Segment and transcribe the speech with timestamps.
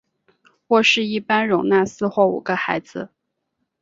[0.69, 3.11] 卧室一般容纳四或五个孩子。